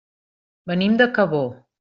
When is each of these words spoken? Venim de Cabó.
Venim 0.71 0.97
de 1.03 1.09
Cabó. 1.19 1.45